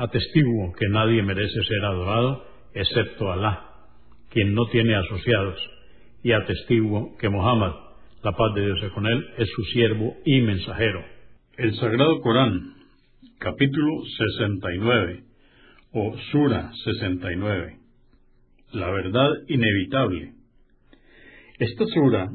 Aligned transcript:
Atestiguo 0.00 0.72
que 0.72 0.88
nadie 0.88 1.22
merece 1.22 1.62
ser 1.62 1.84
adorado 1.84 2.42
excepto 2.72 3.30
Alá, 3.30 3.66
quien 4.30 4.54
no 4.54 4.64
tiene 4.72 4.94
asociados, 4.94 5.60
y 6.22 6.32
atestiguo 6.32 7.18
que 7.18 7.28
Mohammed, 7.28 7.74
la 8.24 8.32
paz 8.32 8.54
de 8.54 8.64
Dios 8.64 8.78
es 8.82 8.92
con 8.92 9.06
él, 9.06 9.22
es 9.36 9.50
su 9.54 9.62
siervo 9.64 10.16
y 10.24 10.40
mensajero. 10.40 11.04
El 11.58 11.74
Sagrado 11.74 12.18
Corán, 12.22 12.76
capítulo 13.40 14.02
69, 14.38 15.24
o 15.92 16.16
Sura 16.32 16.70
69, 16.82 17.76
la 18.72 18.90
verdad 18.92 19.28
inevitable. 19.48 20.32
Esta 21.58 21.84
sura 21.88 22.30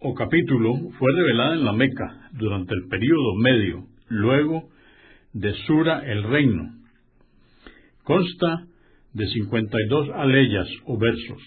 o 0.00 0.14
capítulo 0.14 0.90
fue 0.98 1.12
revelada 1.12 1.54
en 1.54 1.64
la 1.64 1.74
Meca 1.74 2.28
durante 2.32 2.74
el 2.74 2.88
período 2.88 3.36
medio, 3.36 3.84
luego 4.08 4.68
de 5.32 5.54
Sura 5.68 6.02
el 6.10 6.24
Reino, 6.24 6.83
Consta 8.04 8.66
de 9.14 9.26
52 9.26 10.10
aleyas 10.10 10.68
o 10.84 10.98
versos. 10.98 11.42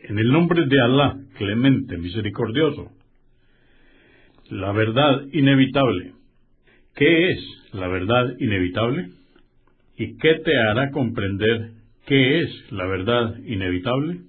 En 0.00 0.18
el 0.18 0.30
nombre 0.30 0.66
de 0.66 0.80
Alá, 0.80 1.16
clemente, 1.38 1.96
misericordioso. 1.96 2.90
La 4.50 4.72
verdad 4.72 5.22
inevitable. 5.32 6.12
¿Qué 6.94 7.30
es 7.30 7.38
la 7.72 7.88
verdad 7.88 8.34
inevitable? 8.38 9.08
¿Y 9.96 10.16
qué 10.18 10.34
te 10.44 10.56
hará 10.58 10.90
comprender 10.90 11.70
qué 12.06 12.40
es 12.40 12.72
la 12.72 12.86
verdad 12.86 13.36
inevitable? 13.46 14.20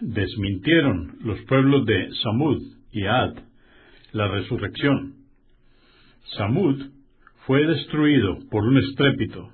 Desmintieron 0.00 1.18
los 1.22 1.40
pueblos 1.42 1.84
de 1.84 2.08
Samud 2.22 2.62
y 2.92 3.04
Ad 3.04 3.34
la 4.12 4.28
resurrección. 4.28 5.14
Samud 6.36 6.99
fue 7.50 7.66
destruido 7.66 8.38
por 8.48 8.62
un 8.62 8.78
estrépito 8.78 9.50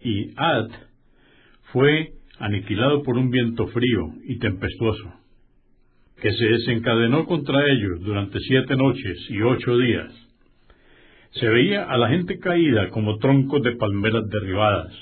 y 0.00 0.30
Ad 0.34 0.70
fue 1.70 2.14
aniquilado 2.38 3.02
por 3.02 3.18
un 3.18 3.30
viento 3.30 3.66
frío 3.66 4.14
y 4.24 4.38
tempestuoso, 4.38 5.12
que 6.22 6.32
se 6.32 6.42
desencadenó 6.42 7.26
contra 7.26 7.70
ellos 7.70 8.00
durante 8.00 8.40
siete 8.40 8.76
noches 8.76 9.26
y 9.28 9.42
ocho 9.42 9.76
días. 9.76 10.10
Se 11.32 11.46
veía 11.46 11.84
a 11.84 11.98
la 11.98 12.08
gente 12.08 12.38
caída 12.38 12.88
como 12.88 13.18
troncos 13.18 13.62
de 13.62 13.76
palmeras 13.76 14.26
derribadas. 14.30 14.94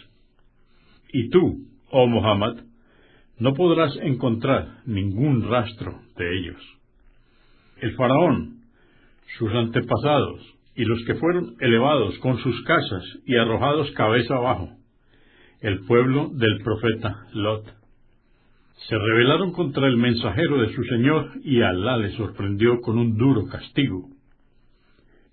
Y 1.12 1.30
tú, 1.30 1.64
oh 1.92 2.08
Muhammad, 2.08 2.56
no 3.38 3.54
podrás 3.54 3.96
encontrar 4.02 4.80
ningún 4.84 5.48
rastro 5.48 6.00
de 6.16 6.38
ellos. 6.38 6.60
El 7.80 7.94
faraón, 7.94 8.64
sus 9.38 9.52
antepasados, 9.52 10.59
y 10.80 10.84
los 10.86 11.04
que 11.04 11.14
fueron 11.16 11.56
elevados 11.60 12.18
con 12.20 12.38
sus 12.38 12.58
casas 12.62 13.04
y 13.26 13.36
arrojados 13.36 13.90
cabeza 13.90 14.34
abajo, 14.34 14.70
el 15.60 15.80
pueblo 15.80 16.30
del 16.32 16.62
profeta 16.64 17.26
Lot. 17.34 17.66
Se 18.88 18.96
rebelaron 18.96 19.52
contra 19.52 19.86
el 19.86 19.98
mensajero 19.98 20.62
de 20.62 20.72
su 20.72 20.82
Señor 20.84 21.32
y 21.44 21.60
Alá 21.60 21.98
le 21.98 22.12
sorprendió 22.12 22.80
con 22.80 22.98
un 22.98 23.18
duro 23.18 23.44
castigo. 23.48 24.08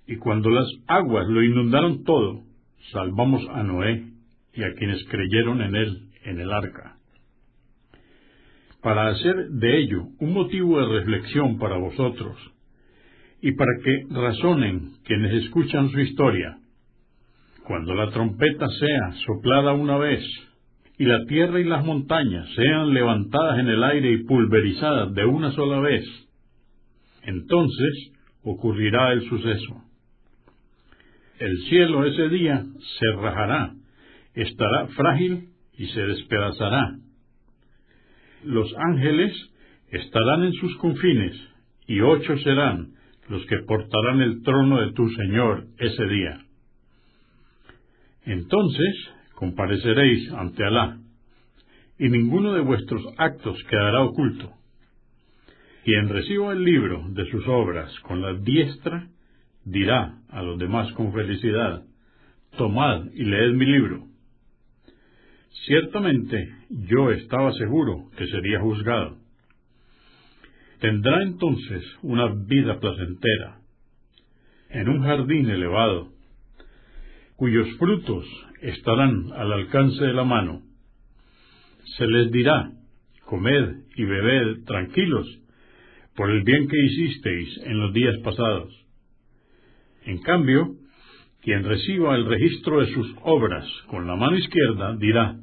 Y 0.06 0.18
cuando 0.18 0.50
las 0.50 0.68
aguas 0.86 1.26
lo 1.30 1.42
inundaron 1.42 2.04
todo, 2.04 2.42
salvamos 2.92 3.48
a 3.48 3.64
Noé 3.64 4.04
y 4.54 4.64
a 4.64 4.74
quienes 4.74 5.02
creyeron 5.06 5.62
en 5.62 5.76
él 5.78 6.10
en 6.26 6.42
el 6.42 6.52
arca. 6.52 6.98
Para 8.82 9.08
hacer 9.08 9.48
de 9.48 9.78
ello 9.78 10.08
un 10.20 10.34
motivo 10.34 10.78
de 10.82 11.00
reflexión 11.00 11.58
para 11.58 11.78
vosotros, 11.78 12.36
y 13.42 13.52
para 13.54 13.72
que 13.84 14.06
razonen 14.10 14.94
quienes 15.06 15.44
escuchan 15.46 15.90
su 15.90 16.00
historia. 16.00 16.58
Cuando 17.66 17.94
la 17.94 18.10
trompeta 18.12 18.68
sea 18.70 19.12
soplada 19.26 19.74
una 19.74 19.98
vez, 19.98 20.24
y 20.98 21.06
la 21.06 21.26
tierra 21.26 21.60
y 21.60 21.64
las 21.64 21.86
montañas 21.86 22.48
sean 22.56 22.94
levantadas 22.94 23.60
en 23.60 23.68
el 23.68 23.84
aire 23.84 24.14
y 24.14 24.24
pulverizadas 24.24 25.14
de 25.14 25.26
una 25.26 25.52
sola 25.52 25.80
vez, 25.80 26.06
entonces 27.24 28.12
ocurrirá 28.44 29.12
el 29.14 29.28
suceso. 29.30 29.84
El 31.40 31.56
cielo 31.70 32.06
ese 32.06 32.30
día 32.30 32.66
se 33.00 33.12
rajará, 33.22 33.74
estará 34.34 34.88
frágil 34.88 35.50
y 35.78 35.86
se 35.88 36.02
despedazará. 36.02 36.96
Los 38.44 38.74
ángeles 38.76 39.36
estarán 39.92 40.46
en 40.46 40.54
sus 40.54 40.76
confines, 40.78 41.36
y 41.86 42.02
ocho 42.02 42.38
serán, 42.40 42.97
los 43.30 43.46
que 43.46 43.58
portarán 43.60 44.22
el 44.22 44.42
trono 44.42 44.82
de 44.82 44.94
tu 44.94 45.10
Señor 45.10 45.68
ese 45.78 46.06
día. 46.06 46.40
Entonces 48.26 49.10
compareceréis 49.36 50.32
ante 50.34 50.64
Alá, 50.64 50.98
y 52.00 52.10
ninguno 52.10 52.54
de 52.54 52.62
vuestros 52.62 53.04
actos 53.18 53.62
quedará 53.70 54.02
oculto. 54.02 54.52
Quien 55.84 56.10
reciba 56.10 56.54
el 56.54 56.64
libro 56.64 57.06
de 57.10 57.26
sus 57.32 57.48
obras 57.48 57.92
con 58.02 58.22
la 58.22 58.34
diestra, 58.34 59.08
dirá 59.64 60.20
a 60.30 60.42
los 60.42 60.60
demás 60.60 60.92
con 60.94 61.14
felicidad, 61.14 61.84
tomad 62.58 63.06
y 63.14 63.24
leed 63.24 63.54
mi 63.54 63.66
libro. 63.66 64.08
Ciertamente 65.66 66.54
yo 66.70 67.12
estaba 67.12 67.54
seguro 67.54 68.10
que 68.18 68.28
sería 68.28 68.60
juzgado 68.60 69.18
tendrá 70.80 71.24
entonces 71.24 71.84
una 72.02 72.28
vida 72.48 72.80
placentera, 72.80 73.60
en 74.70 74.90
un 74.90 75.04
jardín 75.04 75.50
elevado, 75.50 76.10
cuyos 77.36 77.68
frutos 77.78 78.26
estarán 78.62 79.32
al 79.36 79.54
alcance 79.54 80.04
de 80.04 80.14
la 80.14 80.24
mano. 80.24 80.62
Se 81.98 82.06
les 82.06 82.32
dirá, 82.32 82.72
comed 83.26 83.76
y 83.96 84.04
bebed 84.04 84.64
tranquilos 84.66 85.28
por 86.16 86.30
el 86.32 86.44
bien 86.44 86.68
que 86.68 86.86
hicisteis 86.86 87.58
en 87.66 87.80
los 87.80 87.94
días 87.94 88.16
pasados. 88.24 88.74
En 90.06 90.20
cambio, 90.20 90.76
quien 91.42 91.64
reciba 91.64 92.16
el 92.16 92.26
registro 92.26 92.82
de 92.82 92.94
sus 92.94 93.16
obras 93.24 93.66
con 93.88 94.08
la 94.08 94.16
mano 94.16 94.38
izquierda 94.38 94.96
dirá, 94.98 95.38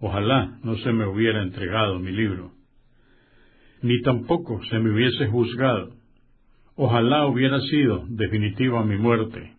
ojalá 0.00 0.58
no 0.62 0.76
se 0.78 0.92
me 0.92 1.06
hubiera 1.06 1.42
entregado 1.42 1.98
mi 1.98 2.12
libro 2.12 2.53
ni 3.84 4.00
tampoco 4.00 4.64
se 4.70 4.78
me 4.78 4.94
hubiese 4.94 5.26
juzgado. 5.26 5.90
Ojalá 6.74 7.26
hubiera 7.26 7.60
sido 7.60 8.06
definitiva 8.08 8.82
mi 8.82 8.96
muerte. 8.96 9.56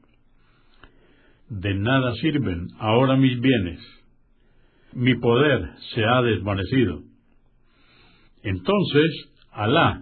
De 1.50 1.76
nada 1.76 2.12
sirven 2.16 2.70
ahora 2.80 3.18
mis 3.18 3.40
bienes. 3.40 3.80
Mi 4.94 5.14
poder 5.14 5.70
se 5.94 6.04
ha 6.04 6.24
desvanecido. 6.24 7.04
Entonces 8.42 9.30
Alá 9.52 10.02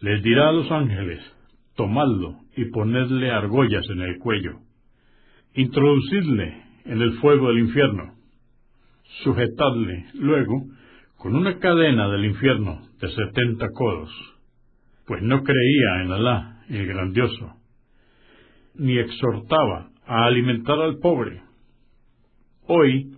les 0.00 0.22
dirá 0.22 0.48
a 0.48 0.52
los 0.52 0.70
ángeles, 0.72 1.20
tomadlo 1.76 2.38
y 2.56 2.64
ponedle 2.70 3.30
argollas 3.30 3.84
en 3.90 4.00
el 4.00 4.18
cuello. 4.18 4.60
Introducidle 5.52 6.64
en 6.86 7.02
el 7.02 7.18
fuego 7.18 7.48
del 7.48 7.58
infierno. 7.58 8.14
Sujetadle 9.24 10.06
luego 10.14 10.64
con 11.18 11.34
una 11.34 11.58
cadena 11.58 12.08
del 12.10 12.26
infierno 12.26 12.80
de 13.00 13.10
setenta 13.10 13.66
codos, 13.74 14.10
pues 15.04 15.20
no 15.22 15.42
creía 15.42 16.02
en 16.02 16.12
Alá, 16.12 16.64
el 16.68 16.86
grandioso, 16.86 17.54
ni 18.74 18.98
exhortaba 18.98 19.90
a 20.06 20.26
alimentar 20.26 20.80
al 20.80 20.98
pobre. 20.98 21.42
Hoy 22.68 23.16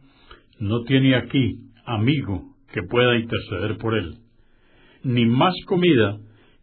no 0.58 0.82
tiene 0.84 1.14
aquí 1.14 1.58
amigo 1.84 2.54
que 2.72 2.82
pueda 2.88 3.18
interceder 3.18 3.76
por 3.76 3.94
él, 3.94 4.14
ni 5.02 5.26
más 5.26 5.54
comida 5.66 6.18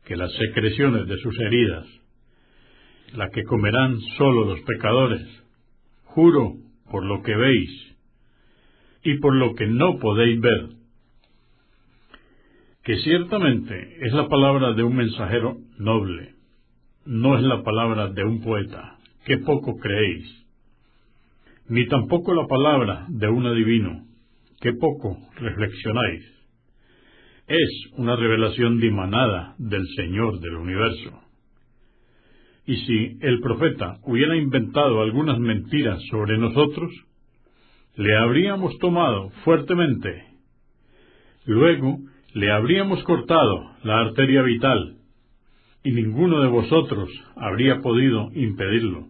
que 0.06 0.16
las 0.16 0.32
secreciones 0.34 1.08
de 1.08 1.18
sus 1.18 1.40
heridas, 1.40 1.86
la 3.14 3.30
que 3.30 3.44
comerán 3.44 4.00
solo 4.18 4.46
los 4.46 4.62
pecadores. 4.62 5.22
Juro 6.06 6.54
por 6.90 7.06
lo 7.06 7.22
que 7.22 7.36
veis 7.36 7.96
y 9.04 9.20
por 9.20 9.36
lo 9.36 9.54
que 9.54 9.68
no 9.68 10.00
podéis 10.00 10.40
ver, 10.42 10.77
que 12.88 12.96
ciertamente 13.00 13.98
es 14.00 14.14
la 14.14 14.30
palabra 14.30 14.72
de 14.72 14.82
un 14.82 14.96
mensajero 14.96 15.58
noble, 15.78 16.36
no 17.06 17.38
es 17.38 17.44
la 17.44 17.62
palabra 17.62 18.08
de 18.08 18.24
un 18.24 18.42
poeta, 18.42 18.98
que 19.26 19.40
poco 19.40 19.76
creéis, 19.76 20.48
ni 21.68 21.86
tampoco 21.88 22.34
la 22.34 22.48
palabra 22.48 23.06
de 23.10 23.28
un 23.28 23.46
adivino, 23.46 24.06
que 24.62 24.72
poco 24.72 25.18
reflexionáis. 25.36 26.24
Es 27.48 27.92
una 27.98 28.16
revelación 28.16 28.80
dimanada 28.80 29.56
del 29.58 29.86
Señor 29.98 30.40
del 30.40 30.56
universo. 30.56 31.20
Y 32.68 32.78
si 32.86 33.18
el 33.20 33.42
profeta 33.42 33.98
hubiera 34.04 34.38
inventado 34.38 35.02
algunas 35.02 35.40
mentiras 35.40 36.00
sobre 36.10 36.38
nosotros, 36.38 36.90
le 37.98 38.16
habríamos 38.16 38.78
tomado 38.78 39.30
fuertemente. 39.44 40.24
Luego 41.46 42.00
le 42.38 42.52
habríamos 42.52 43.04
cortado 43.04 43.72
la 43.82 44.00
arteria 44.00 44.44
vital 44.44 44.98
y 45.84 45.92
ninguno 45.92 46.40
de 46.42 46.48
vosotros 46.48 47.10
habría 47.36 47.80
podido 47.82 48.30
impedirlo. 48.36 49.08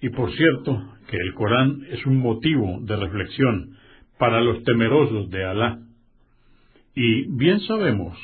Y 0.00 0.08
por 0.08 0.32
cierto 0.32 0.82
que 1.08 1.16
el 1.16 1.34
Corán 1.34 1.82
es 1.90 2.04
un 2.04 2.18
motivo 2.18 2.80
de 2.80 2.96
reflexión 2.96 3.76
para 4.18 4.40
los 4.40 4.64
temerosos 4.64 5.30
de 5.30 5.44
Alá. 5.44 5.78
Y 6.96 7.28
bien 7.36 7.60
sabemos 7.60 8.18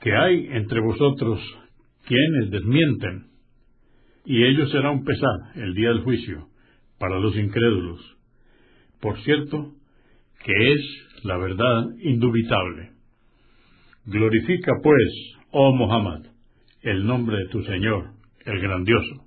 que 0.00 0.16
hay 0.16 0.48
entre 0.50 0.80
vosotros 0.80 1.38
quienes 2.06 2.50
desmienten, 2.50 3.28
y 4.24 4.42
ello 4.42 4.66
será 4.66 4.90
un 4.90 5.04
pesar 5.04 5.52
el 5.54 5.74
día 5.74 5.90
del 5.90 6.00
juicio 6.00 6.48
para 6.98 7.20
los 7.20 7.36
incrédulos. 7.36 8.00
Por 9.00 9.16
cierto, 9.20 9.74
que 10.44 10.72
es 10.72 10.80
la 11.24 11.36
verdad 11.36 11.84
indubitable. 12.00 12.92
Glorifica, 14.06 14.72
pues, 14.82 15.36
oh 15.50 15.72
Muhammad, 15.72 16.26
el 16.82 17.04
nombre 17.06 17.38
de 17.38 17.48
tu 17.48 17.62
Señor, 17.64 18.12
el 18.44 18.60
grandioso. 18.60 19.24